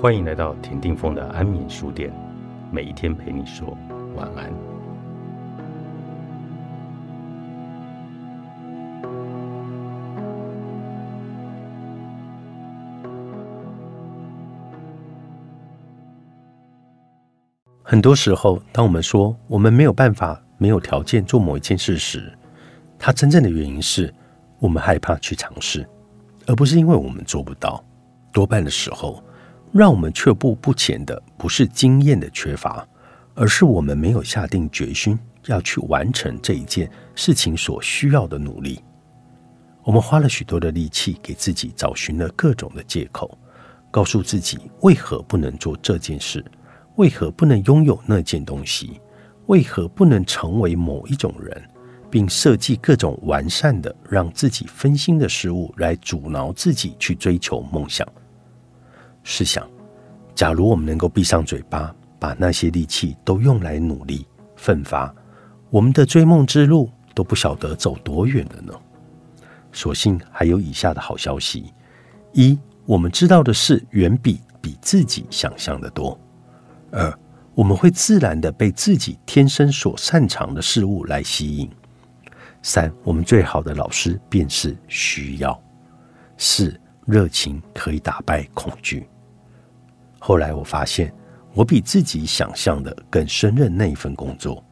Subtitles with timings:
[0.00, 2.10] 欢迎来到田定峰的安眠书店，
[2.72, 3.76] 每一天陪你说
[4.16, 4.50] 晚安。
[17.82, 22.32] 很多时候，当我们说我们没有办法、没有条件做某一件事时，
[22.98, 24.10] 它真正的原因是
[24.60, 25.86] 我们害怕去尝试，
[26.46, 27.84] 而不是因为我们做不到。
[28.32, 29.22] 多半的时候，
[29.72, 32.86] 让我们却步不前的不是经验的缺乏，
[33.34, 38.82] 而是我们没有下定决心要去完成这一件事情所需要的努力。
[39.84, 43.38] 我们花了许多的力气，给自己找寻了各种的借口，
[43.90, 46.44] 告诉自己为何不能做这件事，
[46.96, 49.00] 为何不能拥有那件东西，
[49.46, 51.62] 为何不能成为某一种人，
[52.10, 58.06] 并设计各种完善的让自己分心的事物来阻挠自己去追求梦想。
[59.22, 59.68] 试想，
[60.34, 65.14] 假如我们能够闭上嘴巴，把那些力气都用来努力奋发，
[65.68, 68.72] 我们的追梦之路都不晓得走多远了呢。
[69.72, 71.72] 所幸还有以下的好消息：
[72.32, 76.18] 一，我们知道的事远比比自己想象的多；
[76.90, 77.12] 二，
[77.54, 81.68] 我们会自然的被自己天生所擅长的事物来吸引；
[82.62, 85.52] 三，我们最好的老师便是需要；
[86.38, 86.79] 四。
[87.06, 89.06] 热情可以打败恐惧。
[90.18, 91.12] 后来我发现，
[91.54, 94.62] 我比自己想象的更胜任那一份工作。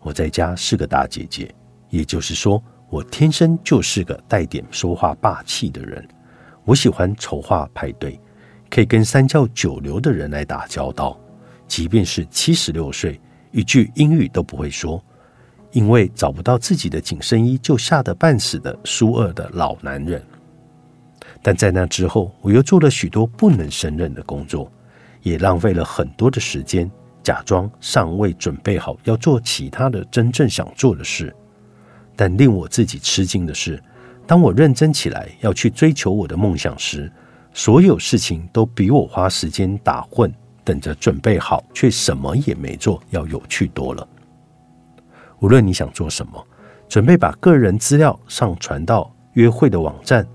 [0.00, 1.54] 我在家是个大姐姐，
[1.88, 6.06] 也就是说，我天生就是个带点说话霸气的人。
[6.64, 8.20] 我喜欢筹划派对，
[8.68, 11.18] 可以跟三教九流的人来打交道，
[11.68, 13.20] 即便是七十六岁，
[13.52, 15.02] 一句英语都不会说，
[15.72, 20.22] 因为找不到自己的紧身衣就吓得半死的苏二的老男人。
[21.42, 24.70] 但在那之后，我又做了许多不能胜任的工作，
[25.22, 26.90] 也浪费了很多的时间，
[27.22, 31.34] 假装尚未准备好要做其他的真正想做的事。
[32.14, 33.82] 但令我自己吃惊的是，
[34.26, 37.10] 当我认真起来要去追求我的梦想时，
[37.54, 40.30] 所有事情都比我花时间打混，
[40.62, 44.06] 等着准备好却什么也没做要有趣多了。
[45.38, 46.46] 无论你想做什么，
[46.86, 50.26] 准备把个人资料上传到约会的网站。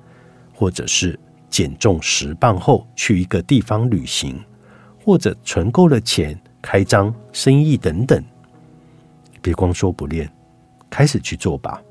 [0.55, 4.41] 或者是减重十磅后去一个地方旅行，
[5.03, 8.23] 或者存够了钱开张生意等等，
[9.41, 10.27] 别光说不练，
[10.89, 11.81] 开始去做吧。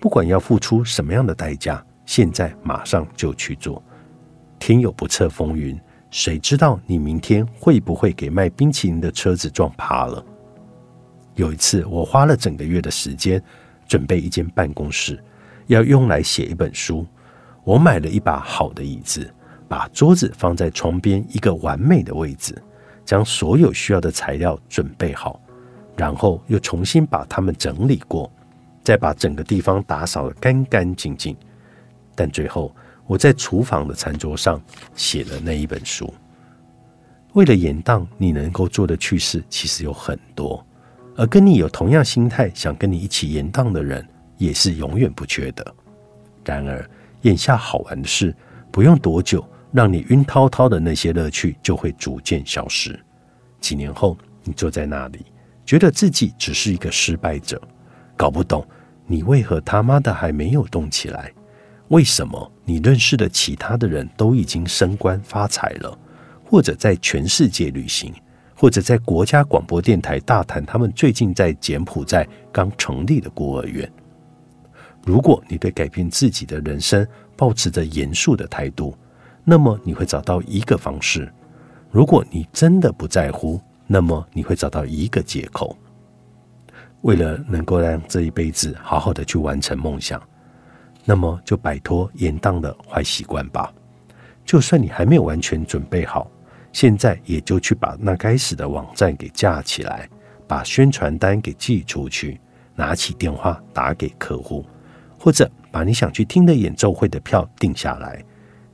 [0.00, 3.82] 不管要付出什么样的代价，现在马上就去做。
[4.58, 5.80] 天有不测风云，
[6.10, 10.24] 谁知道你明天会不会给卖冰淇淋的车子撞趴了？
[11.36, 13.42] 有一次，我花了整个月的时间
[13.86, 15.22] 准备一间办公室，
[15.68, 17.06] 要用来写一本书。
[17.64, 19.32] 我买了一把好的椅子，
[19.68, 22.60] 把桌子放在床边一个完美的位置，
[23.04, 25.40] 将所有需要的材料准备好，
[25.96, 28.30] 然后又重新把它们整理过，
[28.82, 31.36] 再把整个地方打扫得干干净净。
[32.14, 32.74] 但最后，
[33.06, 34.60] 我在厨房的餐桌上
[34.94, 36.12] 写了那一本书。
[37.34, 40.64] 为了延宕你能够做的趣事，其实有很多，
[41.14, 44.06] 而跟你有同样心态想跟你一起延宕的人，
[44.38, 45.74] 也是永远不缺的。
[46.44, 46.88] 然而，
[47.22, 48.34] 眼下好玩的事，
[48.70, 52.98] 不用多久，让你晕滔滔的那些乐趣就会逐渐消失。
[53.60, 55.26] 几年后，你坐在那里，
[55.66, 57.60] 觉得自己只是一个失败者，
[58.16, 58.66] 搞不懂
[59.06, 61.32] 你为何他妈的还没有动起来？
[61.88, 65.98] 为什么你认识的其他的人都已经升官发财了，
[66.44, 68.12] 或者在全世界旅行，
[68.54, 73.90] 或者在国家广播电台大谈他们最近在柬埔寨刚成立的孤儿院？
[75.08, 78.94] 如果你对改变自己的人生保持着严肃的态度，
[79.42, 81.22] 那么你会找到一个方式；
[81.90, 85.74] 如果你真的不在乎，那么你会找到一个借口。
[87.00, 90.22] 为了能够让这一辈子好好的去完成梦想，
[91.06, 93.72] 那么就摆脱延宕的坏习惯吧。
[94.44, 96.30] 就算你还没有完全准备好，
[96.70, 100.06] 现在也就去把那该死的网站给架起来，
[100.46, 102.38] 把宣传单给寄出去，
[102.74, 104.66] 拿起电话打给客户。
[105.18, 108.24] 或者把你想去听的演奏会的票定下来，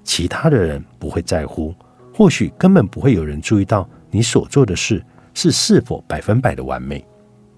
[0.02, 1.74] 其他的人不会在乎，
[2.14, 7.04] 或许根本不会有人注意到你所做的事是是否百分百的完美。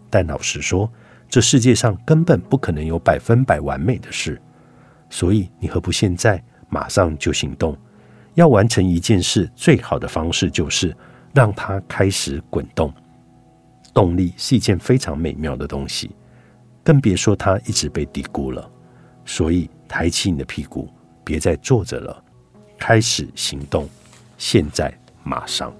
[0.09, 0.91] 但老实说，
[1.29, 4.41] 这世界上根本不可能有百分百完美的事，
[5.11, 7.77] 所以你何不现在马上就行动？
[8.35, 10.97] 要完成一件事，最好的方式就是
[11.35, 12.93] 让它开始滚动。
[13.93, 16.11] 动力是一件非常美妙的东西，
[16.85, 18.71] 更别说它一直被低估了。
[19.27, 20.89] 所以抬起你的屁股
[21.23, 22.23] 别再坐着了。
[22.79, 23.89] 开始行动
[24.39, 24.93] 现在
[25.23, 25.75] 马上。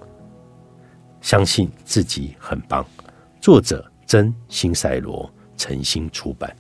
[1.21, 2.87] 相信自己很棒
[3.41, 6.55] 作者真心赛罗诚心出版。